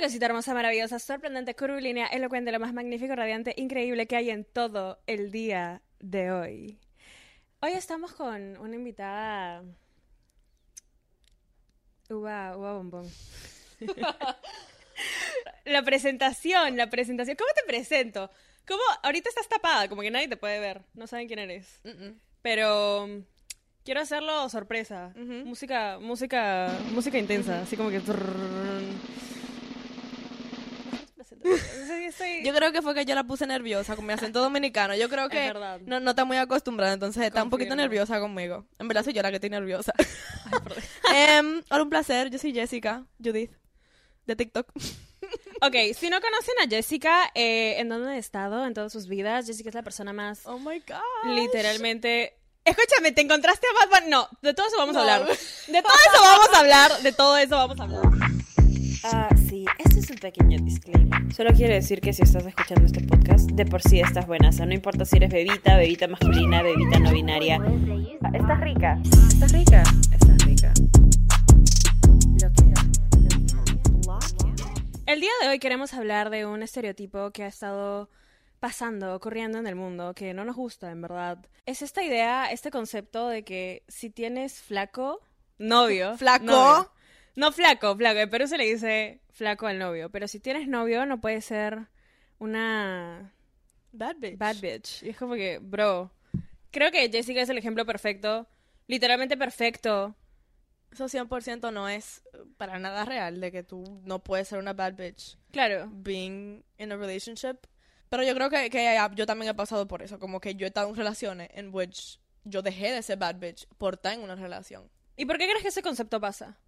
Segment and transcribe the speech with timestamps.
[0.00, 4.98] Cosita hermosa, maravillosa, sorprendente, curvilínea, elocuente, lo más magnífico, radiante, increíble que hay en todo
[5.06, 6.78] el día de hoy.
[7.60, 9.62] Hoy estamos con una invitada.
[12.08, 13.10] Uva, uva bombón.
[15.66, 17.36] la presentación, la presentación.
[17.36, 18.30] ¿Cómo te presento?
[18.66, 18.82] ¿Cómo?
[19.02, 20.80] Ahorita estás tapada, como que nadie te puede ver.
[20.94, 21.78] No saben quién eres.
[22.40, 23.18] Pero mm,
[23.84, 25.12] quiero hacerlo sorpresa.
[25.14, 28.00] Música, música, música intensa, así como que.
[32.44, 34.94] Yo creo que fue que yo la puse nerviosa con mi acento dominicano.
[34.94, 35.52] Yo creo que
[35.86, 38.66] no, no está muy acostumbrada, entonces está un poquito nerviosa conmigo.
[38.78, 39.92] En verdad soy yo la que estoy nerviosa.
[41.14, 42.30] Em, hola, un placer.
[42.30, 43.52] Yo soy Jessica, Judith,
[44.26, 44.70] de TikTok.
[45.62, 49.46] Ok, si no conocen a Jessica, eh, ¿en dónde ha estado en todas sus vidas?
[49.46, 51.34] Jessica es la persona más Oh my God.
[51.34, 52.36] literalmente...
[52.64, 54.10] Escúchame, ¿te encontraste a Bad Bunny?
[54.10, 55.10] No, de todo eso vamos a No.
[55.10, 55.28] hablar.
[55.66, 58.02] De todo eso vamos a hablar, de todo eso vamos a hablar.
[59.02, 59.39] Ah, este
[60.10, 61.34] es un pequeño disclaimer.
[61.34, 64.48] Solo quiero decir que si estás escuchando este podcast, de por sí estás buena.
[64.48, 67.56] O sea, no importa si eres bebita, bebita masculina, bebita no binaria.
[68.34, 68.98] ¿Estás rica?
[69.28, 69.82] ¿Estás rica?
[70.12, 70.72] Estás rica.
[75.06, 78.10] El día de hoy queremos hablar de un estereotipo que ha estado
[78.58, 81.38] pasando, ocurriendo en el mundo, que no nos gusta, en verdad.
[81.66, 85.20] Es esta idea, este concepto de que si tienes flaco,
[85.58, 86.16] novio.
[86.16, 86.44] ¿Flaco?
[86.44, 86.99] novio.
[87.40, 88.18] No flaco, flaco.
[88.20, 90.10] En Perú se le dice flaco al novio.
[90.10, 91.86] Pero si tienes novio, no puede ser
[92.38, 93.32] una
[93.92, 94.38] Bad bitch.
[94.38, 95.02] bad bitch.
[95.02, 96.12] Y es como que, bro.
[96.70, 98.46] Creo que Jessica es el ejemplo perfecto.
[98.86, 100.14] Literalmente perfecto.
[100.92, 102.22] Eso 100% no es
[102.56, 105.88] para nada real de que tú no puedes ser una bad bitch Claro.
[105.92, 107.56] being in a relationship.
[108.08, 110.18] Pero yo creo que, que yo también he pasado por eso.
[110.18, 113.66] Como que yo he estado en relaciones en which yo dejé de ser bad bitch
[113.78, 114.90] por estar en una relación.
[115.16, 116.58] ¿Y por qué crees que ese concepto pasa?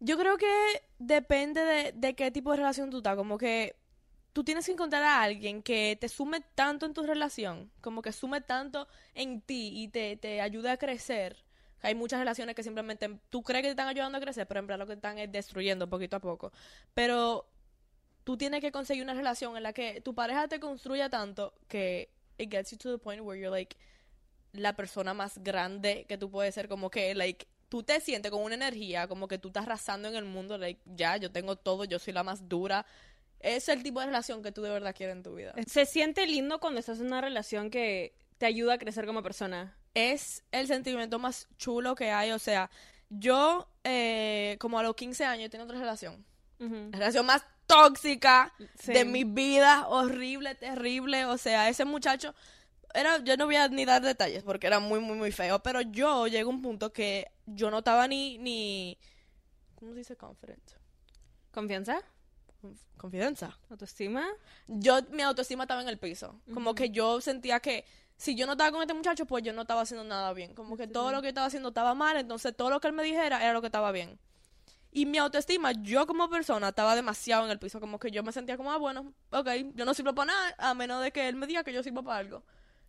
[0.00, 3.16] Yo creo que depende de, de qué tipo de relación tú estás.
[3.16, 3.76] Como que
[4.32, 8.12] tú tienes que encontrar a alguien que te sume tanto en tu relación, como que
[8.12, 11.44] sume tanto en ti y te, te ayude a crecer.
[11.82, 14.66] Hay muchas relaciones que simplemente tú crees que te están ayudando a crecer, pero en
[14.66, 16.52] verdad lo que están es destruyendo poquito a poco.
[16.94, 17.48] Pero
[18.24, 22.10] tú tienes que conseguir una relación en la que tu pareja te construya tanto que
[22.38, 23.76] it gets you to the point where you're like
[24.52, 28.42] la persona más grande que tú puedes ser, como que, like, tú te sientes con
[28.42, 31.84] una energía, como que tú estás arrasando en el mundo, like, ya, yo tengo todo,
[31.84, 32.84] yo soy la más dura.
[33.38, 35.54] Es el tipo de relación que tú de verdad quieres en tu vida.
[35.66, 39.74] Se siente lindo cuando estás en una relación que te ayuda a crecer como persona.
[39.94, 42.70] Es el sentimiento más chulo que hay, o sea,
[43.08, 46.24] yo, eh, como a los 15 años, tengo otra relación.
[46.58, 48.92] La relación más tóxica Sí.
[48.92, 51.24] de mi vida, horrible, terrible.
[51.24, 52.34] O sea, ese muchacho
[52.92, 55.60] era, yo no voy a ni dar detalles porque era muy, muy, muy feo.
[55.62, 58.98] Pero yo llegué a un punto que yo no estaba ni, ni,
[59.76, 60.62] ¿cómo se dice confident?
[61.52, 62.00] ¿Confianza?
[62.62, 63.58] Conf- Confianza.
[63.70, 64.26] ¿Autoestima?
[64.68, 66.40] Yo, mi autoestima estaba en el piso.
[66.52, 67.84] Como que yo sentía que
[68.16, 70.54] si yo no estaba con este muchacho, pues yo no estaba haciendo nada bien.
[70.54, 72.92] Como que todo lo que yo estaba haciendo estaba mal, entonces todo lo que él
[72.92, 74.18] me dijera era lo que estaba bien.
[74.92, 77.80] Y mi autoestima, yo como persona, estaba demasiado en el piso.
[77.80, 80.74] Como que yo me sentía como, ah, bueno, ok, yo no sirvo para nada, a
[80.74, 82.42] menos de que él me diga que yo sirvo para algo.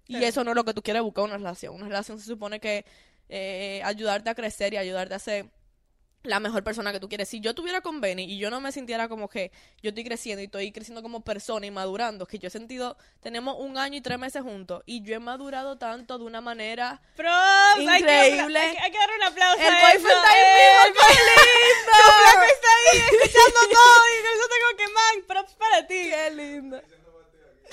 [0.07, 1.75] Y eso no es lo que tú quieres buscar en una relación.
[1.75, 2.85] Una relación se supone que
[3.34, 5.46] eh, ayudarte a crecer y ayudarte a ser
[6.24, 7.30] la mejor persona que tú quieres.
[7.30, 10.42] Si yo tuviera con Benny y yo no me sintiera como que yo estoy creciendo
[10.42, 14.02] y estoy creciendo como persona y madurando, que yo he sentido, tenemos un año y
[14.02, 17.02] tres meses juntos y yo he madurado tanto de una manera...
[17.80, 18.59] Increíble.
[18.59, 20.08] Hay que, hay que darle un aplauso El a boyfriend eso.
[20.09, 21.91] está ahí ¡Eh, mismo, qué lindo!
[21.97, 26.09] Tu flaco está ahí escuchando todo y yo tengo que, man, props para ti.
[26.12, 26.81] ¡Qué lindo!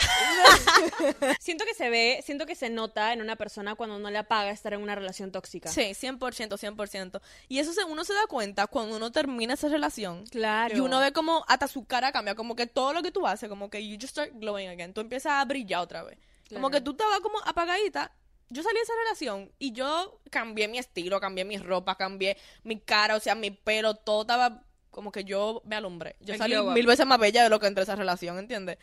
[1.40, 4.50] Siento que se ve, siento que se nota en una persona cuando no le apaga
[4.50, 5.70] estar en una relación tóxica.
[5.70, 7.20] Sí, 100%, 100%.
[7.48, 10.26] Y eso se, uno se da cuenta cuando uno termina esa relación.
[10.26, 10.76] Claro.
[10.76, 13.48] Y uno ve como hasta su cara cambia, como que todo lo que tú haces,
[13.48, 14.92] como que you just start glowing again.
[14.92, 16.18] Tú empiezas a brillar otra vez.
[16.52, 18.12] Como que tú estabas como apagadita.
[18.50, 22.80] Yo salí de esa relación y yo cambié mi estilo, cambié mi ropa, cambié mi
[22.80, 26.16] cara, o sea, mi pelo, todo estaba como que yo me alumbré.
[26.20, 28.78] Yo salí mil veces más bella de lo que entré a esa relación, ¿entiendes?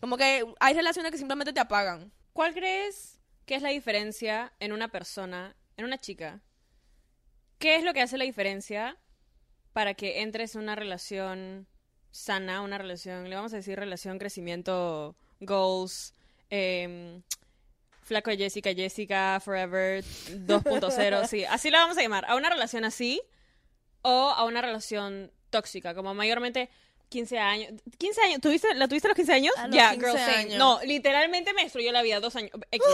[0.00, 2.12] Como que hay relaciones que simplemente te apagan.
[2.32, 6.40] ¿Cuál crees que es la diferencia en una persona, en una chica?
[7.58, 8.96] ¿Qué es lo que hace la diferencia
[9.72, 11.66] para que entres en una relación
[12.10, 16.14] sana, una relación, le vamos a decir relación, crecimiento, goals,
[16.50, 17.22] em,
[18.02, 22.84] flaco de Jessica, Jessica, Forever 2.0, sí, así la vamos a llamar, a una relación
[22.84, 23.20] así
[24.02, 26.70] o a una relación tóxica, como mayormente
[27.08, 27.72] 15 años.
[27.96, 29.54] 15 años, ¿tuviste, ¿la tuviste a los 15 años?
[29.56, 30.58] A los Ya, 15 girl, años.
[30.58, 32.50] No, literalmente me destruyó la vida, dos años.
[32.70, 32.86] X.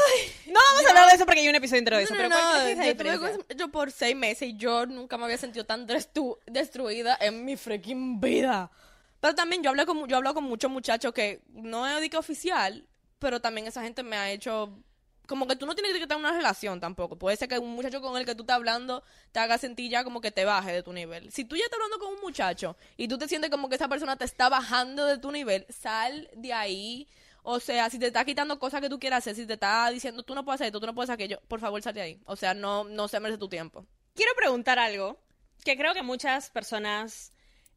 [0.46, 2.28] no vamos a hablar de eso porque hay un episodio entero de eso, No, pero
[2.28, 5.16] no, ¿cuál no, crees que es yo, tuve yo por seis meses y yo nunca
[5.18, 8.70] me había sentido tan destu- destruida en mi freaking vida.
[9.20, 12.86] Pero también yo hablé con, yo hablo con muchos muchachos que no es que oficial,
[13.18, 14.70] pero también esa gente me ha hecho
[15.26, 17.16] como que tú no tienes que estar en una relación tampoco.
[17.16, 20.04] Puede ser que un muchacho con el que tú estás hablando te haga sentir ya
[20.04, 21.30] como que te baje de tu nivel.
[21.32, 23.88] Si tú ya estás hablando con un muchacho y tú te sientes como que esa
[23.88, 27.08] persona te está bajando de tu nivel, sal de ahí.
[27.42, 30.22] O sea, si te está quitando cosas que tú quieras hacer, si te está diciendo
[30.22, 32.20] tú no puedes hacer esto, tú no puedes hacer aquello, por favor sal de ahí.
[32.26, 33.86] O sea, no, no se merece tu tiempo.
[34.14, 35.20] Quiero preguntar algo
[35.64, 37.32] que creo que muchas personas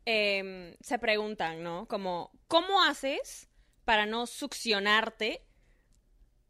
[0.05, 1.87] em, se preguntan, ¿no?
[1.87, 3.49] Como, ¿cómo haces
[3.85, 5.46] para no succionarte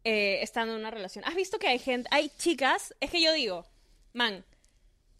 [0.07, 1.25] eh, estando en una relación?
[1.25, 3.65] ¿Has visto que hay gente, hay chicas, es que yo digo,
[4.13, 4.45] man,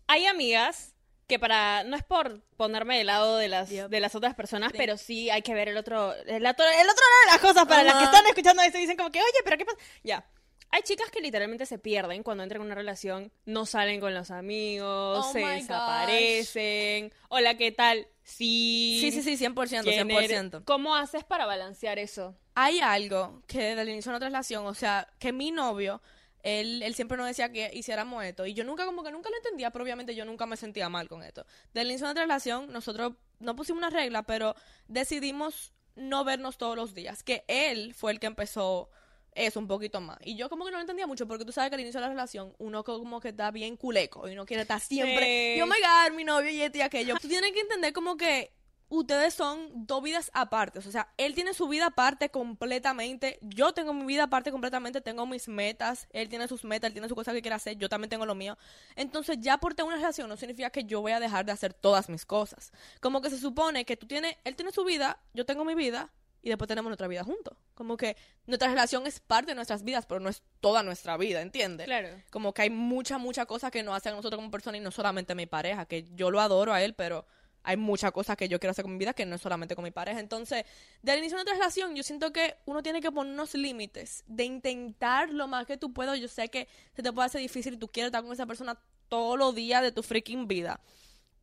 [0.08, 0.94] hay amigas
[1.28, 3.90] que para, no es por ponerme del lado de las, Yep.
[3.90, 4.78] de las otras personas, Sí.
[4.78, 7.66] pero sí hay que ver el otro, el otro, el otro lado de las cosas
[7.68, 9.78] para las que están escuchando esto y dicen como que, oye, pero ¿qué pasa?
[10.04, 10.26] Ya.
[10.70, 14.32] Hay chicas que literalmente se pierden cuando entran en una relación, no salen con los
[14.32, 15.54] amigos, Oh se my gosh.
[15.62, 17.14] desaparecen.
[17.30, 18.08] Hola, ¿qué tal?
[18.24, 18.98] Sí.
[19.02, 20.30] Sí, sí, sí, 100%, ¿Quién eres?
[20.32, 20.64] 100%.
[20.66, 22.36] ¿Cómo haces para balancear eso?
[22.60, 26.02] Hay algo que desde el inicio de nuestra relación, o sea, que mi novio,
[26.42, 28.48] él, él siempre nos decía que hiciéramos esto.
[28.48, 31.08] Y yo nunca, como que nunca lo entendía, pero obviamente yo nunca me sentía mal
[31.08, 31.46] con esto.
[31.68, 34.56] Desde el inicio de nuestra relación, nosotros no pusimos una regla, pero
[34.88, 37.22] decidimos no vernos todos los días.
[37.22, 38.90] Que él fue el que empezó
[39.36, 40.18] eso un poquito más.
[40.24, 42.08] Y yo como que no lo entendía mucho, porque tú sabes que al inicio de
[42.08, 45.54] la relación, uno como que está bien culeco y uno quiere estar siempre.
[45.54, 45.60] Sí.
[45.60, 47.18] Y oh my god, mi novio y este y aquello.
[47.22, 48.57] Tú tienes que entender como que
[48.90, 50.80] ustedes son dos vidas aparte.
[50.80, 53.40] O sea, él tiene su vida aparte completamente.
[53.42, 55.02] Yo tengo mi vida aparte completamente.
[55.02, 56.08] Tengo mis metas.
[56.12, 56.88] Él tiene sus metas.
[56.90, 57.78] Él tiene sus cosas que quiere hacer.
[57.78, 58.58] Yo también tengo lo mío.
[58.96, 61.74] Entonces, ya por tener una relación no significa que yo voy a dejar de hacer
[61.74, 62.72] todas mis cosas.
[63.02, 64.36] Como que se supone que tú tienes.
[64.44, 65.20] Él tiene su vida.
[65.34, 66.12] Yo tengo mi vida.
[66.44, 67.58] Y después tenemos nuestra vida juntos.
[67.74, 71.42] Como que nuestra relación es parte de nuestras vidas, pero no es toda nuestra vida,
[71.42, 71.88] ¿entiendes?
[71.88, 72.10] Claro.
[72.30, 74.92] Como que hay mucha, mucha cosas que nos hacen a nosotros como personas y no
[74.92, 77.26] solamente mi pareja, que yo lo adoro a él, pero
[77.68, 79.84] hay muchas cosas que yo quiero hacer con mi vida que no es solamente con
[79.84, 80.22] mi pareja.
[80.22, 80.64] Entonces,
[81.02, 84.46] del inicio de nuestra relación, yo siento que uno tiene que poner unos límites de
[84.46, 86.18] intentar lo más que tú puedas.
[86.18, 88.80] Yo sé que se te puede hacer difícil tú quieres estar con esa persona
[89.10, 90.80] todos los días de tu freaking vida.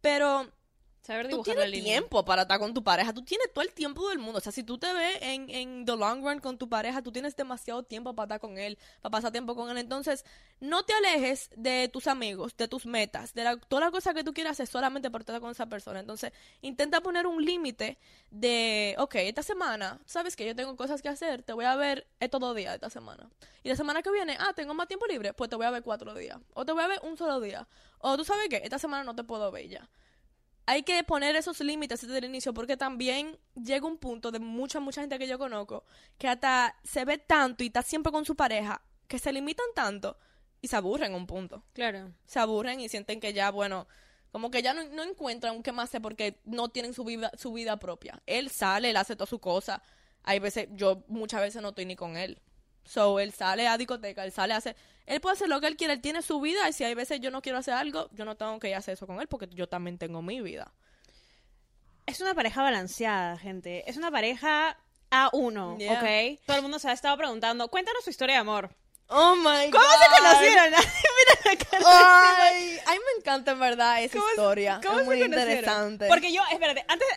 [0.00, 0.50] Pero
[1.04, 3.12] Saber tú tienes tiempo para estar con tu pareja.
[3.12, 4.38] Tú tienes todo el tiempo del mundo.
[4.38, 7.12] O sea, si tú te ves en, en the long run con tu pareja, tú
[7.12, 9.76] tienes demasiado tiempo para estar con él, para pasar tiempo con él.
[9.76, 10.24] Entonces,
[10.60, 14.24] no te alejes de tus amigos, de tus metas, de la, toda la cosa que
[14.24, 16.00] tú quieras hacer solamente por estar con esa persona.
[16.00, 17.98] Entonces, intenta poner un límite
[18.30, 22.06] de, ok, esta semana, sabes que yo tengo cosas que hacer, te voy a ver
[22.18, 23.28] estos dos días de esta semana.
[23.62, 25.82] Y la semana que viene, ah, tengo más tiempo libre, pues te voy a ver
[25.82, 26.38] cuatro días.
[26.54, 27.68] O te voy a ver un solo día.
[27.98, 29.86] O tú sabes que esta semana no te puedo ver ya
[30.66, 34.81] hay que poner esos límites desde el inicio porque también llega un punto de mucha,
[34.81, 35.84] mucha gente que yo conozco
[36.19, 40.16] que hasta se ve tanto y está siempre con su pareja que se limitan tanto
[40.61, 41.62] y se aburren un punto.
[41.75, 42.12] Claro.
[42.25, 43.87] Se aburren y sienten que ya, bueno,
[44.32, 47.52] como que ya no, no encuentran qué más hacer porque no tienen su vida, su
[47.52, 48.22] vida propia.
[48.26, 49.82] Él sale, él hace toda su cosa.
[50.22, 52.40] Hay veces, yo muchas veces no estoy ni con él.
[52.84, 54.76] So, él sale a discoteca, él sale a hacer...
[55.06, 57.20] Él puede hacer lo que él quiere, él tiene su vida y si hay veces
[57.20, 59.28] yo no quiero hacer algo, yo no tengo que ir a hacer eso con él
[59.28, 60.72] porque yo también tengo mi vida.
[62.06, 63.88] Es una pareja balanceada, gente.
[63.88, 64.78] Es una pareja
[65.10, 65.92] A1, Yeah.
[66.00, 66.40] ¿ok?
[66.46, 68.70] Todo el mundo se ha estado preguntando, cuéntanos su historia de amor.
[69.08, 70.64] Oh my ¿Cómo se conocieron?
[70.70, 71.84] Mira la cara.
[72.46, 74.81] Ay, a mí me encanta en verdad esa ¿Cómo se- historia.
[74.82, 75.48] cómo es se muy conocieron?
[75.50, 76.08] interesante.
[76.08, 77.08] Porque yo, espérate, antes.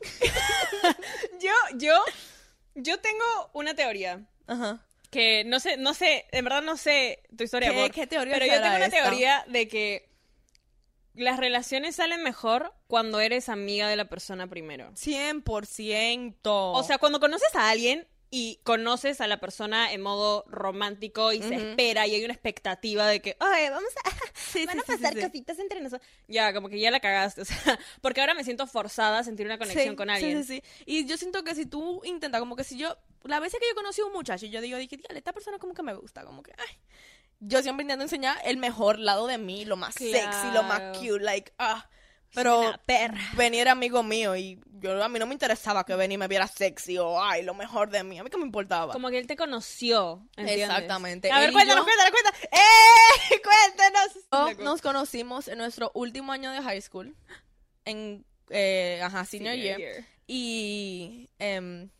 [1.40, 2.02] yo, yo,
[2.74, 4.84] yo tengo una teoría Ajá.
[5.10, 7.90] que no sé, no sé, en verdad no sé tu historia ¿Qué- amor.
[7.90, 9.02] qué teoría Pero yo tengo una esta?
[9.02, 10.08] teoría de que
[11.14, 14.92] las relaciones salen mejor cuando eres amiga de la persona primero.
[14.94, 16.34] 100%.
[16.44, 21.42] O sea, cuando conoces a alguien y conoces a la persona en modo romántico y
[21.42, 24.10] se espera y hay una expectativa de que, ay, vamos a,
[24.52, 26.08] Sí, van a pasar cositas entre nosotros.
[26.28, 27.54] Ya, como que ya la cagaste, o sea,
[28.00, 30.44] porque ahora me siento forzada a sentir una conexión con alguien.
[30.44, 30.82] Sí, sí, sí.
[30.86, 33.74] Y yo siento que si tú intentas, como que si yo, la vez que yo
[33.74, 36.42] conocí a un muchacho yo digo, dije, "Dígale, esta persona como que me gusta, como
[36.42, 36.76] que, ay.
[37.42, 40.98] Yo siempre intento enseñar el mejor lado de mí, lo más sexy, lo más Claro.
[41.00, 41.88] cute, like, ah.
[42.34, 43.18] Pero perra.
[43.36, 46.46] Benny era amigo mío y yo a mí no me interesaba que Benny me viera
[46.46, 48.18] sexy o ay, lo mejor de mí.
[48.18, 48.92] A mí que me importaba.
[48.92, 50.68] Como que él te conoció, ¿entiendes?
[50.68, 51.30] Exactamente.
[51.32, 52.40] A ver, Él cuéntanos, yo- cuéntanos, cuéntanos.
[52.52, 54.56] ¡Eh!
[54.62, 57.14] Nos conocimos en nuestro último año de high school,
[57.84, 60.04] en, eh, ajá, senior, Senior year, year.
[60.26, 61.90] y em,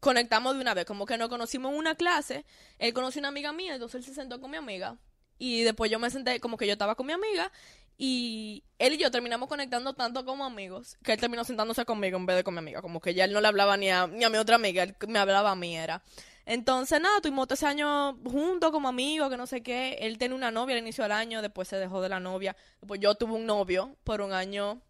[0.00, 2.44] conectamos de una vez, como que nos conocimos en una clase,
[2.78, 4.96] él conoció una amiga mía, entonces él se sentó con mi amiga,
[5.38, 7.50] y después yo me senté como que yo estaba con mi amiga,
[7.98, 12.26] y él y yo terminamos conectando tanto como amigos, que él terminó sentándose conmigo en
[12.26, 14.24] vez de con mi amiga, como que ya él no le hablaba ni a, ni
[14.24, 16.02] a mi otra amiga, él me hablaba a mí, era.
[16.44, 19.98] Entonces, nada, tuvimos ese año juntos como amigos, que no sé qué.
[20.00, 22.56] Él tenía una novia al inicio del año, después se dejó de la novia.
[22.80, 24.80] Después yo tuve un novio por un año,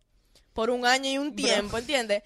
[0.53, 2.25] por un año y un tiempo, ¿entiendes?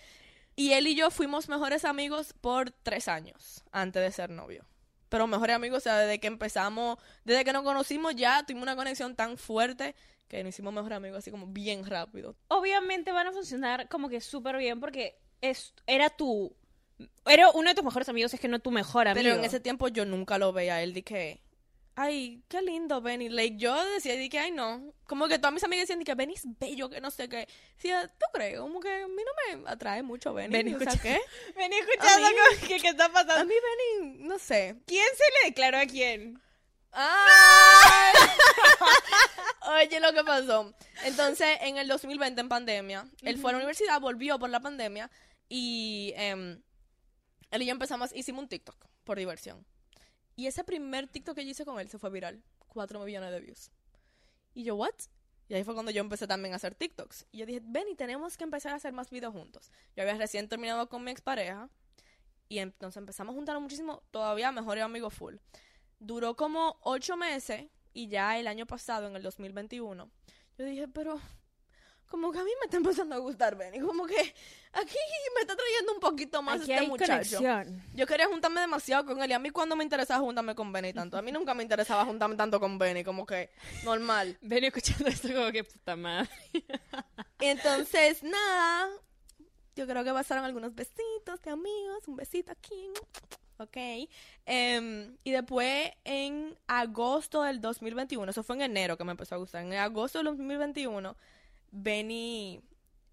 [0.56, 4.66] Y él y yo fuimos mejores amigos por tres años antes de ser novio.
[5.08, 8.76] Pero mejores amigos, o sea, desde que empezamos, desde que nos conocimos ya tuvimos una
[8.76, 9.94] conexión tan fuerte
[10.30, 12.37] que nos hicimos mejores amigos así como bien rápido.
[12.49, 16.56] Obviamente van a funcionar como que súper bien porque es, era tu...
[17.26, 19.25] Era uno de tus mejores amigos, es que no tu mejor amigo.
[19.25, 21.42] Pero en ese tiempo yo nunca lo veía a él, dije,
[21.96, 23.28] ay, qué lindo Benny.
[23.30, 24.92] Like, yo decía, dije, ay, no.
[25.06, 27.49] Como que todas mis amigas decían, que Benny es bello, que no sé qué.
[27.76, 28.60] Decía, ¿tú crees?
[28.60, 30.52] Como que a mí no me atrae mucho Benny.
[30.52, 31.20] Benny, escucha- ¿qué?
[31.56, 33.44] Vení escuchando A mí- que está A pasando.
[33.46, 33.54] mí
[34.00, 34.76] Benny, no sé.
[34.87, 36.40] ¿Quién se le declaró a quién?
[36.92, 38.14] ¡Ay!
[39.62, 40.75] Oye, lo que pasó.
[41.05, 45.11] Entonces, en el 2020, en pandemia, él fue a la universidad, volvió por la pandemia
[45.49, 46.62] y em,
[47.50, 49.67] él y yo empezamos, hicimos un TikTok por diversión.
[50.37, 52.43] Y ese primer TikTok que yo hice con él se fue viral.
[52.69, 53.71] Cuatro millones de views.
[54.55, 54.95] Y yo, ¿what?
[55.49, 57.26] Y ahí fue cuando yo empecé también a hacer TikToks.
[57.33, 59.73] Y yo dije, Benny, tenemos que empezar a hacer más videos juntos.
[59.97, 61.69] Yo había recién terminado con mi expareja.
[62.49, 64.02] Y entonces empezamos a juntarnos muchísimo.
[64.12, 65.37] Todavía mejor amigo full.
[65.99, 67.64] Duró como ocho meses.
[67.92, 70.11] Y ya el año pasado, en el 2021,
[70.59, 71.20] yo dije, pero
[72.11, 73.78] como que a mí me está empezando a gustar Benny.
[73.80, 74.20] Como que
[74.73, 74.97] aquí
[75.35, 77.37] me está trayendo un poquito más Aquí este hay muchacho.
[77.38, 77.82] conexión.
[77.94, 80.92] Yo quería juntarme demasiado con él y a mí cuando me interesaba juntarme con Benny
[80.92, 81.16] tanto.
[81.16, 83.50] A mí nunca me interesaba juntarme tanto con Benny, como que
[83.85, 84.37] normal.
[84.42, 86.28] Vení escuchando esto como que puta madre.
[87.38, 88.88] Entonces, nada,
[89.76, 92.88] yo creo que pasaron algunos besitos de amigos, un besito aquí,
[93.61, 93.76] ok.
[94.47, 99.38] Em, y después en agosto del 2021, eso fue en enero que me empezó a
[99.38, 101.17] gustar, en agosto del 2021,
[101.71, 102.61] Benny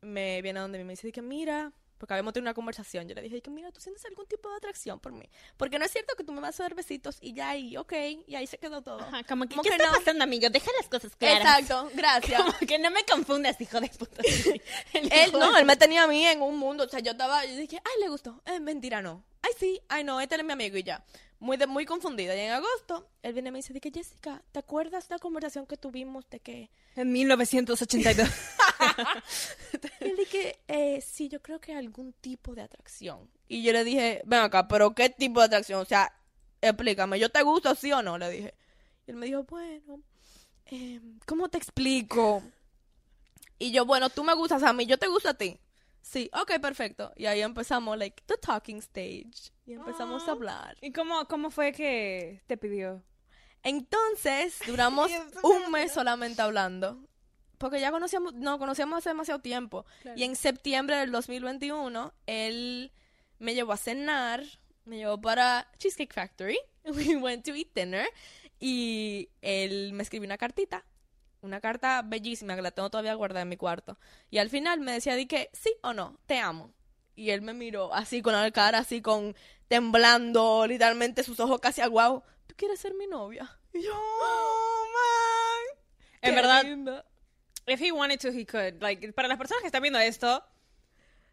[0.02, 3.16] me viene a donde mí me dice que mira, porque habíamos tenido una conversación, yo
[3.16, 5.28] le dije que mira, tú sientes algún tipo de atracción por mí,
[5.58, 7.94] porque no es cierto que tú me vas a dar besitos y ya ahí, ok,
[8.28, 9.00] y ahí se quedó todo.
[9.00, 9.98] Ajá, como que, Como ¿qué que está no.
[9.98, 10.50] pasando, amigo?
[10.50, 11.60] Deja las cosas claras.
[11.60, 12.40] Exacto, gracias.
[12.42, 14.22] Como que no me confundas, hijo de puta.
[14.94, 16.84] Él no, él me tenía a mí en un mundo.
[16.84, 18.42] O sea, yo estaba, yo dije, ay, le gustó.
[18.46, 19.24] Eh, mentira, no.
[19.48, 21.06] Ay, sí, ay, no, este es mi amigo y ya.
[21.40, 22.36] Muy, de, muy confundida.
[22.36, 25.20] Y en agosto, él viene y me dice, de que Jessica, ¿te acuerdas de la
[25.20, 26.70] conversación que tuvimos de que.
[26.96, 28.28] En 1982.
[30.00, 33.30] Y él dije, eh, sí, yo creo que algún tipo de atracción.
[33.48, 35.82] Y yo le dije, ven acá, pero ¿qué tipo de atracción?
[35.82, 36.14] O sea,
[36.62, 38.18] explícame, ¿yo te gusto sí o no?
[38.18, 38.54] Le dije.
[39.08, 40.02] Y él me dijo, bueno,
[40.68, 42.44] eh, ¿cómo te explico?
[43.58, 45.60] Y yo, bueno, tú me gustas a mí, yo te gusto a ti.
[46.02, 47.12] Sí, ok, perfecto.
[47.16, 49.52] Y ahí empezamos, like, the talking stage.
[49.66, 50.32] Y empezamos a Ah.
[50.32, 50.78] hablar.
[50.82, 53.04] ¿Y cómo, cómo fue que te pidió?
[53.64, 55.12] Entonces, duramos
[55.44, 57.04] un mes solamente hablando.
[57.58, 59.86] Porque ya conocíamos, no, conocíamos hace demasiado tiempo.
[60.16, 62.92] Y en septiembre del 2021, él
[63.40, 64.44] me llevó a cenar,
[64.86, 66.60] me llevó para Cheesecake Factory.
[66.86, 68.08] We went to eat dinner.
[68.60, 70.86] Y él me escribió una cartita.
[71.48, 73.98] Una carta bellísima que la tengo todavía guardada en mi cuarto.
[74.30, 76.74] Y al final me decía, di que sí o no, te amo.
[77.16, 79.34] Y él me miró así con la cara, así con
[79.70, 82.24] temblando, literalmente sus ojos casi aguados.
[82.48, 83.50] ¿Tú quieres ser mi novia?
[83.74, 85.80] Y yo, oh, man.
[86.22, 87.04] En verdad, lindo".
[87.66, 88.82] if he wanted to, he could.
[88.82, 90.44] Like, para las personas que están viendo esto,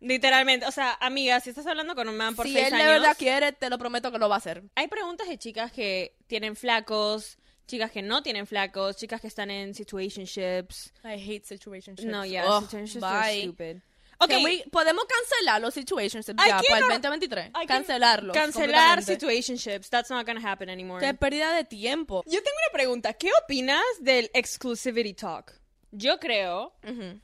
[0.00, 2.87] literalmente, o sea, amiga, si estás hablando con un man por si seis él años,
[2.87, 4.62] de verdad quiere, te lo prometo que lo va a hacer.
[4.75, 9.50] hay preguntas de chicas que tienen flacos, chicas que no tienen flacos, chicas que están
[9.50, 10.92] en situationships.
[11.04, 12.04] I hate situationships.
[12.04, 13.42] No, yeah, Oh, situationships are bye.
[13.42, 13.76] stupid.
[14.18, 17.50] Ok, Ok, podemos cancelar los situationships ya para el no- 2023.
[17.52, 18.33] hay que Cancelarlos.
[18.37, 19.90] cancelar situationships.
[19.90, 21.04] That's not gonna happen anymore.
[21.04, 22.23] Qué pérdida de tiempo.
[22.26, 23.12] Yo tengo una pregunta.
[23.14, 25.52] ¿Qué opinas del exclusivity talk?
[25.90, 26.75] Yo creo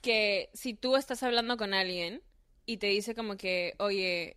[0.02, 2.22] que si tú estás hablando con alguien
[2.66, 4.36] y te dice como que, oye,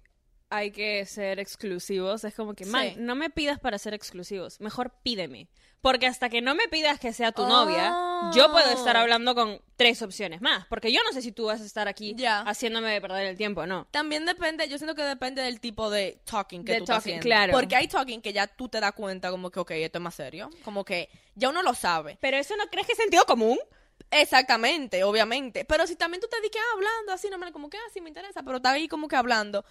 [0.56, 2.96] hay que ser exclusivos, es como que, man, Sí.
[2.98, 5.48] no me pidas para ser exclusivos, mejor pídeme.
[5.82, 7.50] Porque hasta que no me pidas que sea tu Oh.
[7.50, 7.94] novia,
[8.34, 10.66] yo puedo estar hablando con tres opciones más.
[10.68, 12.40] Porque yo no sé si tú vas a estar aquí Ya.
[12.44, 13.86] haciéndome perder el tiempo, no.
[13.92, 17.18] También depende, yo siento que depende del tipo de talking que De tú estás talking,
[17.20, 17.24] haciendo.
[17.26, 17.52] claro.
[17.52, 20.16] Porque hay talking que ya tú te das cuenta como que, ok, esto es más
[20.16, 20.50] serio.
[20.64, 22.18] Como que ya uno lo sabe.
[22.22, 23.60] Pero eso no crees que es sentido común.
[24.10, 25.66] Exactamente, obviamente.
[25.66, 28.10] Pero si también tú te dices ah, hablando así, normal, como que, ah, sí me
[28.10, 29.66] interesa, pero está ahí como que hablando.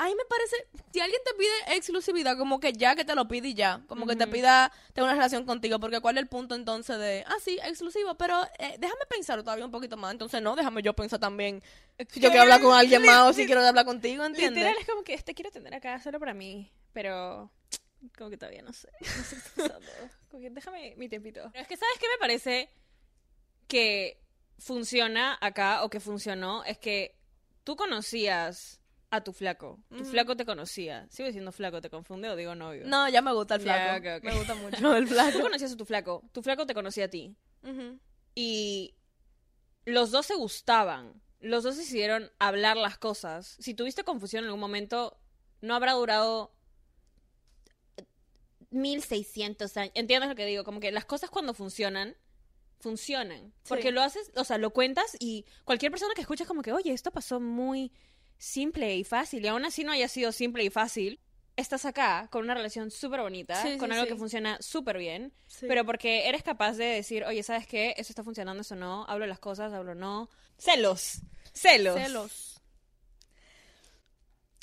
[0.00, 0.56] A mí me parece,
[0.94, 3.82] si alguien te pide exclusividad, como que ya que te lo pide y ya.
[3.86, 7.22] Como que te pida tener una relación contigo, porque ¿cuál es el punto entonces de,
[7.26, 10.12] ah, sí, exclusivo, pero eh, déjame pensar todavía un poquito más.
[10.12, 11.62] Entonces, no, déjame yo pensar también
[12.08, 14.64] si yo quiero hablar con alguien más o si quiero hablar contigo, ¿entiendes?
[14.64, 17.52] Literal es como que te quiero tener acá solo para mí, pero
[18.16, 18.88] como que todavía no sé.
[19.00, 19.92] No sé qué está pasando.
[20.30, 21.50] Como que déjame mi tiempito.
[21.52, 22.70] Pero es que, ¿sabes qué me parece
[23.66, 24.18] que
[24.58, 26.64] funciona acá o que funcionó?
[26.64, 27.16] Es que
[27.64, 28.79] tú conocías
[29.10, 29.78] a tu flaco.
[29.88, 30.04] Tu Ujú.
[30.04, 31.06] flaco te conocía.
[31.10, 32.82] Sigo diciendo flaco, ¿te confunde o digo novio?
[32.86, 34.02] No, ya me gusta el flaco.
[34.22, 35.40] Me gusta mucho el Tú flaco.
[35.40, 36.22] conocías a tu flaco.
[36.32, 37.34] Tu flaco te conocía a ti.
[38.34, 38.94] Y
[39.84, 41.20] los dos se gustaban.
[41.40, 43.56] los dos decidieron hablar las cosas.
[43.58, 45.18] Si tuviste confusión en algún momento,
[45.62, 46.52] no habrá durado
[48.70, 49.92] 1600 años.
[49.94, 50.64] ¿Entiendes lo que digo?
[50.64, 52.16] Como que las cosas cuando funcionan,
[52.78, 53.52] funcionan.
[53.68, 53.90] Porque Sí.
[53.90, 56.92] lo haces, o sea, lo cuentas y cualquier persona que escucha es como que, oye,
[56.92, 57.92] esto pasó muy
[58.40, 59.44] simple y fácil.
[59.44, 61.20] Y aún así no haya sido simple y fácil.
[61.56, 64.12] Estás acá con una relación súper bonita, Sí, con sí, algo sí.
[64.12, 67.92] que funciona súper bien, pero porque eres capaz de decir, oye, ¿sabes qué?
[67.98, 69.04] Eso está funcionando, eso no.
[69.08, 70.30] Hablo las cosas, hablo no.
[70.56, 71.20] Celos.
[71.52, 72.00] Celos.
[72.00, 72.62] Celos.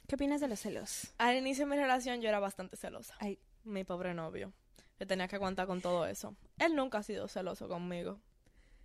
[0.08, 1.14] ¿Qué opinas de los celos?
[1.20, 3.16] Al inicio de mi relación yo era bastante celosa.
[3.20, 4.54] Ay, Mi pobre novio.
[4.98, 6.36] Que tenía que aguantar con todo eso.
[6.58, 8.20] Él nunca ha sido celoso conmigo.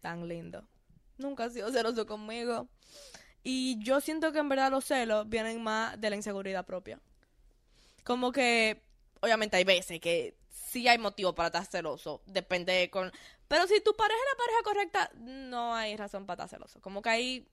[0.01, 0.67] Tan lindo.
[1.17, 2.69] Nunca ha sido celoso conmigo.
[3.43, 7.01] Y yo siento que en verdad los celos vienen más de la inseguridad propia.
[8.05, 8.83] Como que,
[9.21, 12.23] obviamente hay veces que sí hay motivo para estar celoso.
[12.27, 13.13] Depende con...
[13.49, 16.81] Pero si tu pareja es la pareja correcta, no hay razón para estar celoso.
[16.81, 17.49] Como que hay...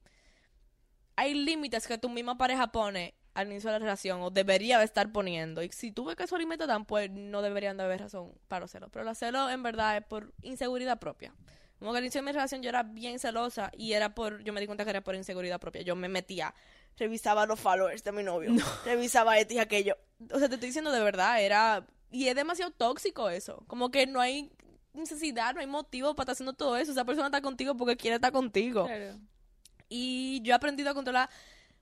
[1.16, 4.86] Hay límites que tu misma pareja pone al inicio de la relación o debería de
[4.86, 5.62] estar poniendo.
[5.62, 8.62] Y si tú ves que esos límites dan, pues no deberían de haber razón para
[8.62, 8.90] los celos.
[8.92, 11.34] Pero los celos en verdad es por inseguridad propia.
[11.80, 14.52] Como que al inicio de mi relación yo era bien celosa y era por, yo
[14.54, 15.82] me di cuenta que era por inseguridad propia.
[15.82, 16.54] Yo me metía,
[16.98, 18.52] revisaba los followers de mi novio,
[18.86, 19.96] revisaba esto y aquello.
[20.32, 23.64] O sea, te estoy diciendo de verdad, era, y es demasiado tóxico eso.
[23.68, 24.52] Como que no hay
[24.94, 26.92] necesidad, no hay motivo para estar haciendo todo eso.
[26.92, 28.86] Esa persona está contigo porque quiere estar contigo.
[28.86, 29.18] claro.
[29.92, 31.30] Y yo he aprendido a controlar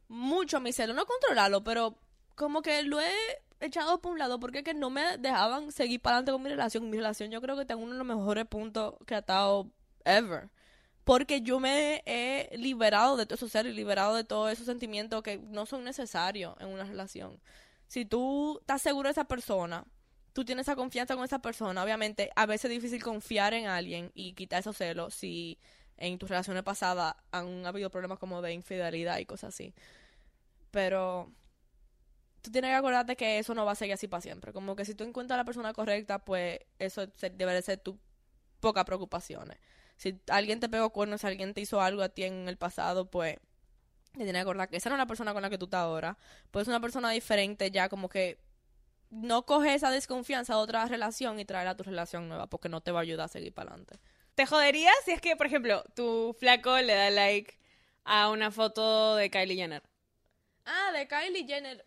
[0.07, 0.93] mucho mi celo.
[0.93, 1.97] No controlarlo, pero
[2.35, 3.11] como que lo he
[3.59, 6.49] echado por un lado porque es que no me dejaban seguir para adelante con mi
[6.49, 6.89] relación.
[6.89, 9.69] Mi relación yo creo que tengo uno de los mejores puntos que ha estado
[10.07, 10.49] ever.
[11.03, 15.37] Porque yo me he liberado de todo eso y liberado de todos esos sentimientos que
[15.37, 17.39] no son necesarios en una relación.
[17.87, 19.85] Si tú estás seguro de esa persona,
[20.33, 24.11] tú tienes esa confianza con esa persona, obviamente a veces es difícil confiar en alguien
[24.13, 25.57] y quitar esos celos si
[25.97, 29.73] en tus relaciones pasadas han habido problemas como de infidelidad y cosas así.
[30.71, 31.31] Pero
[32.41, 34.53] tú tienes que acordarte que eso no va a seguir así para siempre.
[34.53, 37.97] Como que si tú encuentras a la persona correcta, pues eso debe de ser tu
[38.59, 39.57] pocas preocupaciones.
[39.97, 43.09] Si alguien te pegó cuernos, si alguien te hizo algo a ti en el pasado,
[43.09, 43.37] pues
[44.13, 45.81] te tienes que acordar que esa no es la persona con la que tú estás
[45.81, 46.17] ahora.
[46.51, 48.39] Pues es una persona diferente ya, como que
[49.09, 52.81] no coge esa desconfianza de otra relación y traer a tu relación nueva, porque no
[52.81, 53.99] te va a ayudar a seguir para adelante.
[54.35, 57.57] ¿Te joderías si es que, por ejemplo, tu flaco le da like
[58.03, 59.83] a una foto de Kylie Jenner?
[60.65, 61.83] Ah, de Kylie Jenner.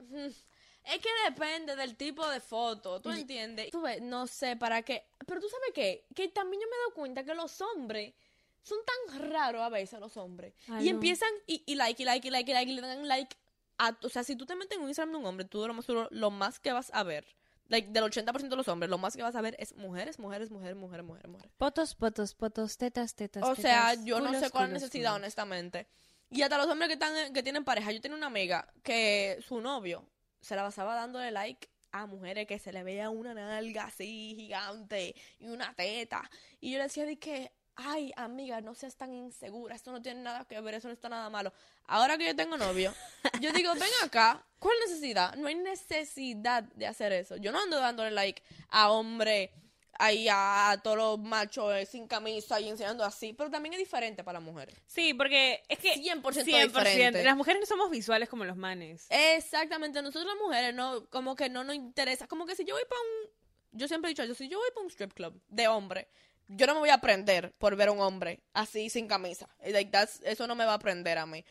[0.84, 3.70] Es que depende del tipo de foto, ¿tú entiendes?
[3.70, 5.04] Tú ves, no sé para qué.
[5.26, 6.06] Pero tú sabes qué?
[6.14, 8.14] Que también yo me he dado cuenta que los hombres
[8.62, 10.54] son tan raros a veces, los hombres.
[10.68, 10.96] Ay, y no.
[10.96, 13.36] empiezan y, y like, y like, y like, y like, y le dan like
[13.78, 13.96] a.
[14.02, 15.86] O sea, si tú te metes en un Instagram de un hombre, tú lo más,
[15.88, 17.26] lo más que vas a ver,
[17.68, 20.50] like, del 80% de los hombres, lo más que vas a ver es mujeres, mujeres,
[20.50, 21.52] mujeres, mujeres, mujeres, mujeres.
[21.58, 23.42] Fotos, fotos, fotos, tetas, tetas.
[23.44, 25.22] O sea, tetas, yo no sé cuál culos, necesidad, culos.
[25.22, 25.86] honestamente.
[26.30, 27.90] Y hasta los hombres que están que tienen pareja.
[27.90, 30.06] Yo tenía una amiga que su novio
[30.40, 35.14] se la pasaba dándole like a mujeres que se le veía una nalga así gigante
[35.38, 36.28] y una teta.
[36.60, 40.20] Y yo le decía de que, ay, amiga, no seas tan insegura, esto no tiene
[40.22, 41.52] nada que ver, eso no está nada malo.
[41.86, 42.94] Ahora que yo tengo novio,
[43.40, 45.34] yo digo, ven acá, ¿cuál necesidad?
[45.36, 47.36] No hay necesidad de hacer eso.
[47.36, 49.52] Yo no ando dándole like a hombre
[50.00, 54.24] ahí a todos los machos eh, sin camisa y enseñando así, pero también es diferente
[54.24, 54.74] para las mujeres.
[54.86, 56.66] Sí, porque es que 100% 100%.
[56.66, 57.22] diferente.
[57.22, 59.06] Las mujeres no somos visuales como los manes.
[59.10, 62.84] Exactamente, nosotros las mujeres no, como que no nos interesa, como que si yo voy
[62.88, 65.68] para un, yo siempre he dicho eso, si yo voy para un strip club de
[65.68, 66.08] hombre,
[66.48, 69.90] yo no me voy a aprender por ver a un hombre así sin camisa, Like,
[69.90, 71.44] that's- eso no me va a aprender a mí.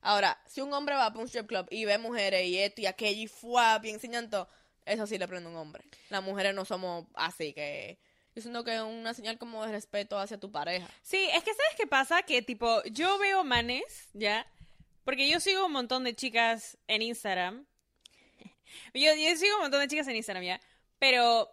[0.00, 2.86] Ahora, si un hombre va para un strip club y ve mujeres y esto y
[2.86, 4.48] aquello y fuap y enseñan todo,
[4.86, 5.84] eso sí le prende un hombre.
[6.10, 7.98] Las mujeres no somos así que...
[8.34, 10.86] Yo siento que es una señal como de respeto hacia tu pareja.
[11.02, 12.22] Sí, es que ¿sabes qué pasa?
[12.22, 14.46] Que tipo, yo veo manes, ¿ya?
[15.04, 17.64] Porque yo sigo un montón de chicas en Instagram.
[18.92, 20.60] Yo, yo sigo un montón de chicas en Instagram, ¿ya?
[20.98, 21.50] Pero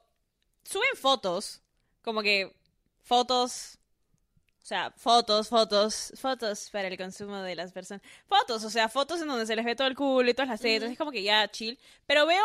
[0.64, 1.62] suben fotos,
[2.02, 2.52] como que
[3.04, 3.78] fotos,
[4.62, 8.02] o sea, fotos, fotos, fotos para el consumo de las personas.
[8.28, 10.62] Fotos, o sea, fotos en donde se les ve todo el culo y todas las
[10.62, 11.78] tetas, es como que ya chill.
[12.06, 12.44] Pero veo,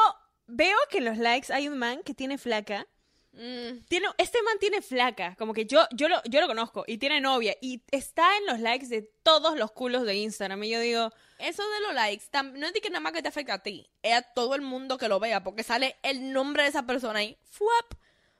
[0.49, 2.87] veo que en los likes hay un man que tiene flaca.
[3.33, 6.99] Mm, Tiene, este man tiene flaca, como que yo, yo, lo, yo lo conozco, y
[6.99, 10.65] tiene novia, y está en los likes de todos los culos de Instagram.
[10.65, 13.29] Y yo digo, Eso de los likes, no es de que nada más que te
[13.29, 16.65] afecta a ti, es a todo el mundo que lo vea, porque sale el nombre
[16.65, 17.39] de esa persona ahí.
[17.45, 17.95] ¡Fuap!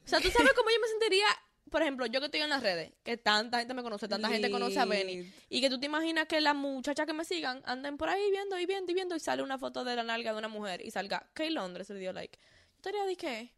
[0.05, 1.27] O sea, tú sabes cómo yo me sentiría,
[1.71, 4.51] por ejemplo, yo que estoy en las redes, que tanta gente me conoce, tanta gente
[4.51, 7.97] conoce a Benny, y que tú te imaginas que las muchachas que me sigan anden
[7.97, 10.39] por ahí viendo y viendo y viendo, y sale una foto de la nalga de
[10.39, 12.39] una mujer, y salga, que Londres le dio like.
[12.39, 13.53] Yo estaría de qué?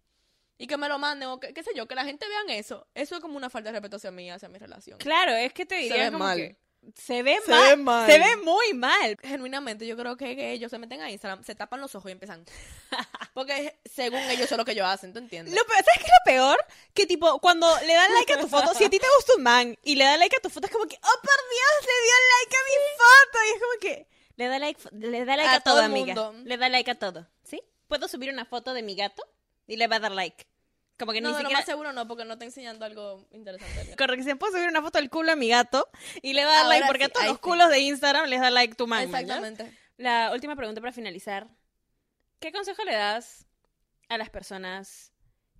[0.58, 2.86] Y que me lo manden, o que, qué sé yo, que la gente vean eso.
[2.94, 4.98] Eso es como una falta de respeto hacia mí, hacia mi relación.
[4.98, 6.36] claro, es que te Se diría ve como mal.
[6.36, 6.56] que,
[6.96, 7.68] se ve Se mal.
[7.68, 8.10] ve mal.
[8.10, 9.16] Se ve muy mal.
[9.22, 12.12] Genuinamente, yo creo que, que ellos se meten a Instagram, se tapan los ojos y
[12.12, 12.44] empiezan.
[13.34, 15.54] Porque según ellos, eso es lo que ellos hacen, ¿tú entiendes?
[15.54, 16.58] Lo peor, ¿Sabes qué es lo peor?
[16.94, 19.42] Que tipo, cuando le dan like a tu foto, si a ti te gusta un
[19.42, 22.02] man y le dan like a tu foto, es como que, oh por Dios, le
[22.04, 23.38] dio like a mi foto.
[23.44, 26.32] Y es como que, le da like, le da like a, A todo, todo amiga.
[26.44, 27.28] Le da like a todo.
[27.44, 27.62] ¿Sí?
[27.88, 29.22] Puedo subir una foto de mi gato
[29.66, 30.46] y le va a dar like.
[31.00, 31.58] Como que no, ni no, lo siquiera.
[31.60, 33.96] más seguro no, porque no está enseñando algo interesante.
[33.96, 35.88] Corrección, puedo subir una foto del culo a mi gato
[36.20, 37.40] y le va a dar Ahora like porque a todos los sí.
[37.40, 39.10] culos de Instagram les da like tu man.
[39.10, 39.22] ¿verdad?
[39.22, 39.78] Exactamente.
[39.96, 41.48] La última pregunta para finalizar.
[42.38, 43.46] ¿Qué consejo le das
[44.10, 45.14] a las personas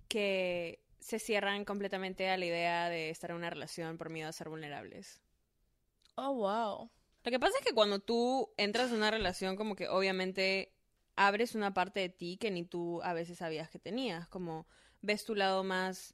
[0.07, 4.33] que se cierran completamente a la idea de estar en una relación por miedo a
[4.33, 5.21] ser vulnerables?
[6.15, 6.91] Oh, wow.
[7.23, 10.75] Lo que pasa es que cuando tú entras en una relación, como que obviamente
[11.15, 14.27] abres una parte de ti que ni tú a veces sabías que tenías.
[14.27, 14.67] Como
[15.01, 16.13] ves tu lado más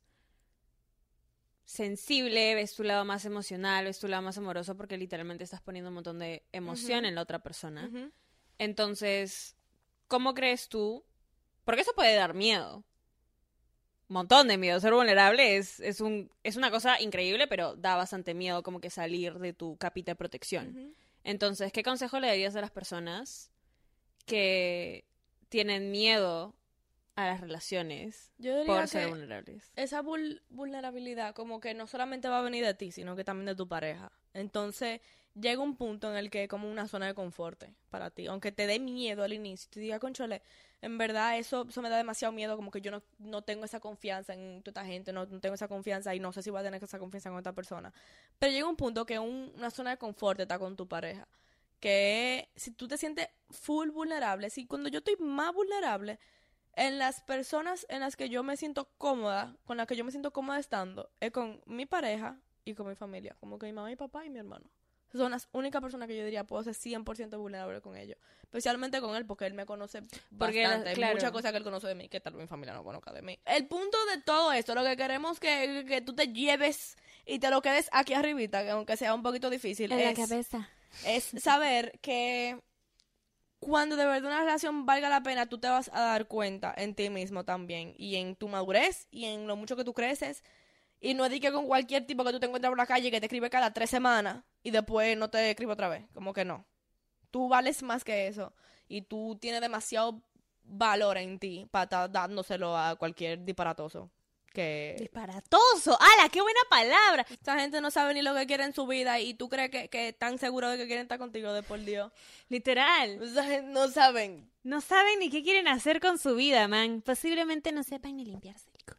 [1.66, 5.90] sensible, ves tu lado más emocional, ves tu lado más amoroso, porque literalmente estás poniendo
[5.90, 7.90] un montón de emoción en la otra persona.
[8.58, 9.56] Entonces,
[10.08, 11.04] ¿cómo crees tú?
[11.66, 12.84] Porque eso puede dar miedo.
[14.08, 14.80] Montón de miedo.
[14.80, 18.90] Ser vulnerable es, es, un, es una cosa increíble, pero da bastante miedo como que
[18.90, 20.96] salir de tu capita de protección.
[21.26, 23.52] Entonces, ¿qué consejo le darías a las personas
[24.26, 25.04] que
[25.50, 26.56] tienen miedo
[27.18, 29.72] a las relaciones Yo diría por ser que vulnerables?
[29.76, 33.48] esa vul- vulnerabilidad como que no solamente va a venir de ti, sino que también
[33.48, 34.12] de tu pareja.
[34.34, 35.02] Entonces,
[35.34, 38.28] llega un punto en el que es como una zona de confort para ti.
[38.28, 40.42] Aunque te dé miedo al inicio, te diga, conchole,
[40.82, 43.80] en verdad eso, eso me da demasiado miedo, como que yo no, no tengo esa
[43.80, 46.60] confianza en toda esta gente, no, no tengo esa confianza y no sé si voy
[46.60, 47.92] a tener esa confianza con otra persona.
[48.38, 51.28] Pero llega un punto que un- una zona de confort está con tu pareja.
[51.80, 56.20] Que si tú te sientes full vulnerable, si cuando yo estoy más vulnerable,
[56.78, 60.12] en las personas en las que yo me siento cómoda, con las que yo me
[60.12, 63.90] siento cómoda estando, es con mi pareja y con mi familia, como que mi mamá,
[63.90, 64.66] mi papá y mi hermano.
[65.12, 68.18] Son las únicas personas que yo diría puedo ser 100% vulnerable con ellos.
[68.44, 70.04] Especialmente con él, porque él me conoce
[70.38, 70.90] Porque, bastante.
[70.90, 71.16] Hay claro.
[71.16, 73.22] muchas cosas que él conoce de mí que tal vez mi familia no conozca de
[73.22, 73.40] mí.
[73.46, 77.50] El punto de todo esto, lo que queremos que, que tú te lleves y te
[77.50, 80.70] lo quedes aquí arribita, que aunque sea un poquito difícil, es, cabeza.
[81.06, 82.62] es saber que
[83.60, 86.96] cuando de verdad una relación valga la pena, tú te vas a dar cuenta en
[86.96, 90.44] ti mismo también y en tu madurez y en lo mucho que tú creces.
[91.00, 93.20] Y no es que con cualquier tipo que tú te encuentres por la calle que
[93.20, 96.06] te escribe cada tres semanas y después no te escribe otra vez.
[96.14, 96.66] Como que no.
[97.32, 98.54] Tú vales más que eso
[98.88, 100.22] y tú tienes demasiado
[100.64, 104.10] valor en ti para estar dándoselo a cualquier disparatoso.
[104.58, 105.96] Que Disparatoso.
[106.02, 106.30] ¡Hala!
[106.30, 107.28] ¡Qué buena palabra!
[107.30, 109.88] esta gente no sabe ni lo que quiere en su vida y tú crees que,
[109.88, 112.12] que están seguros de que quieren estar contigo de por Dios.
[112.50, 113.22] Literal.
[113.22, 114.50] Esa gente no saben.
[114.64, 117.04] No saben ni qué quieren hacer con su vida, man.
[117.06, 118.98] Posiblemente no sepan ni limpiarse el culo.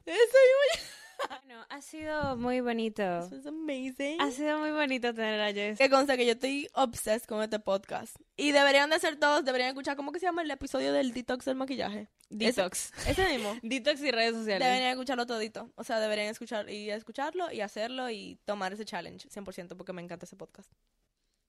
[1.44, 3.02] Bueno, ha sido muy bonito.
[3.02, 4.20] es amazing.
[4.20, 5.78] Ha sido muy bonito tener a Jess.
[5.78, 8.16] Que conste que yo estoy obsessed con este podcast.
[8.36, 11.44] Y deberían de ser todos, deberían escuchar, ¿cómo que se llama el episodio del detox
[11.44, 12.08] del maquillaje?
[12.30, 12.92] Detox.
[13.06, 13.56] Ese mismo.
[13.62, 14.66] Detox y redes sociales.
[14.66, 15.70] Deberían escucharlo todito.
[15.76, 20.02] O sea, deberían escuchar y escucharlo y hacerlo y tomar ese challenge 100% porque me
[20.02, 20.70] encanta ese podcast.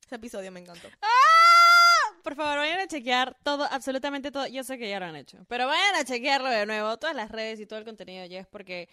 [0.05, 0.87] Ese episodio me encantó.
[1.01, 2.19] ¡Ah!
[2.23, 4.45] Por favor, vayan a chequear todo, absolutamente todo.
[4.47, 7.31] Yo sé que ya lo han hecho, pero vayan a chequearlo de nuevo, todas las
[7.31, 8.89] redes y todo el contenido de Jess, porque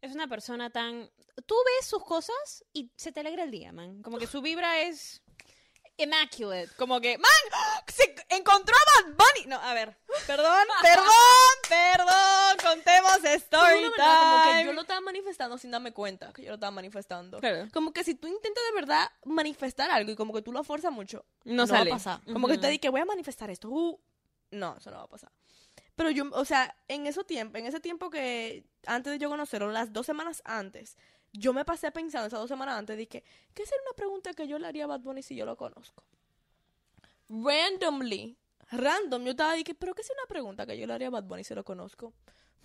[0.00, 1.10] es una persona tan...
[1.46, 4.02] Tú ves sus cosas y se te alegra el día, man.
[4.02, 5.22] Como que su vibra es
[5.96, 6.70] immaculate.
[6.76, 7.30] Como que, man,
[7.88, 9.46] se encontró a Bad Bunny.
[9.46, 11.06] No, a ver, perdón, perdón,
[11.68, 14.64] perdón, contemos story Como verdad, como que time.
[14.64, 17.38] yo lo estaba manifestando sin darme cuenta que yo lo estaba manifestando.
[17.38, 17.68] Claro.
[17.72, 20.92] Como que si tú intentas de verdad manifestar algo y como que tú lo fuerzas
[20.92, 21.90] mucho, No no, sale.
[21.90, 22.20] va a pasar.
[22.32, 22.62] Como que Ujú.
[22.62, 23.68] te di que voy a manifestar esto.
[23.68, 24.00] uh,
[24.52, 25.30] no, eso no va a pasar.
[26.00, 29.70] Pero yo, o sea, en ese tiempo, en ese tiempo que antes de yo conocerlo,
[29.70, 30.96] las dos semanas antes,
[31.30, 34.58] yo me pasé pensando esas dos semanas antes, dije, ¿qué sería una pregunta que yo
[34.58, 36.02] le haría a Bad Bunny si yo lo conozco?
[37.28, 38.34] Randomly,
[38.70, 41.24] random, yo estaba dije, pero ¿qué sería una pregunta que yo le haría a Bad
[41.24, 42.14] Bunny si lo conozco?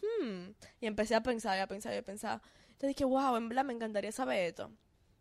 [0.02, 0.52] Hmm.
[0.80, 2.42] Y empecé a pensar a pensar a pensar.
[2.68, 4.72] Entonces dije, wow, en verdad me encantaría saber esto.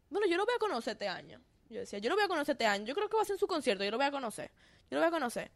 [0.08, 1.42] Bueno, yo lo voy a conocer este año.
[1.68, 2.84] Yo decía, yo lo voy a conocer este año.
[2.84, 3.82] Yo creo que va a ser en su concierto.
[3.82, 4.52] Yo lo voy a conocer.
[4.88, 5.50] Yo lo voy a conocer.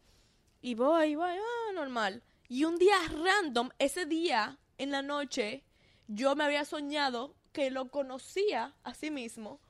[0.60, 2.20] Y voy, voy, ah, normal.
[2.48, 5.64] Y un día random, ese día, en la noche,
[6.06, 9.60] yo me había soñado que lo conocía a sí mismo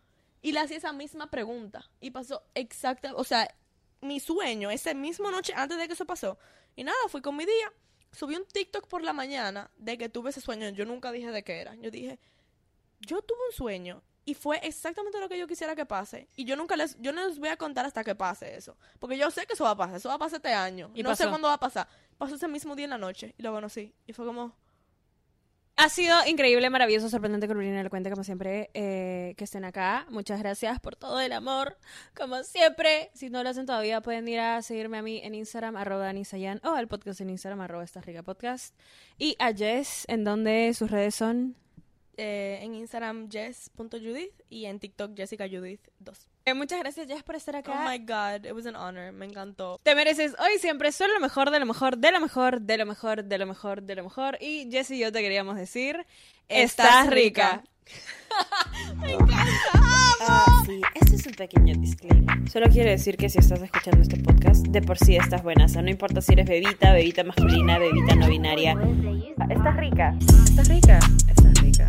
[0.43, 1.91] y le hacía esa misma pregunta.
[2.01, 3.53] Y pasó exacta, o sea,
[4.01, 6.39] mi sueño, esa misma noche antes de que eso pasó.
[6.77, 7.73] Y nada, fui con mi día.
[8.13, 10.69] Subí un TikTok por la mañana de que tuve ese sueño.
[10.71, 11.75] Yo nunca dije de qué era.
[11.75, 12.19] Yo dije,
[13.01, 16.29] yo tuve un sueño y fue exactamente lo que yo quisiera que pase.
[16.37, 18.77] Y yo nunca les, yo no les voy a contar hasta que pase eso.
[18.99, 20.91] Porque yo sé que eso va a pasar, eso va a pasar este año.
[20.95, 21.89] Y no sé cuándo va a pasar.
[22.19, 23.95] Pasó ese mismo día en la noche y lo conocí.
[24.07, 24.55] Y fue como,
[25.77, 30.07] Ha sido increíble, maravilloso, sorprendente que Lorena le cuente, como siempre, eh, que estén acá.
[30.11, 31.79] Muchas gracias por todo el amor,
[32.17, 33.11] como siempre.
[33.15, 36.61] Si no lo hacen todavía, pueden ir a seguirme a mí en Instagram, arroba Anisayan,
[36.65, 38.75] o al podcast en Instagram, arroba Rica Podcast.
[39.19, 41.55] Y a Jess, en donde sus redes son...
[42.17, 46.19] Eh, en Instagram, jess.judith y en TikTok, Jessica Judith 2.
[46.19, 47.73] Eh, muchas gracias, Jess, por estar acá.
[47.73, 49.13] Oh my god, it was an honor.
[49.13, 49.81] Me encantó.
[49.83, 52.87] Te mereces hoy siempre solo lo mejor, de lo mejor, de lo mejor, de lo
[52.87, 54.39] mejor, de lo mejor, de lo mejor.
[54.41, 56.07] Y Jess y yo te queríamos decir,
[56.49, 57.63] estás rica.
[60.21, 62.51] Ah, sí, este es un pequeño disclaimer.
[62.51, 65.65] Solo quiero decir que si estás escuchando este podcast, de por sí estás buena.
[65.65, 68.75] O sea, no importa si eres bebita, bebita masculina, bebita no binaria.
[69.49, 70.15] Estás rica.
[70.45, 70.99] Estás rica.
[71.29, 71.89] Estás rica.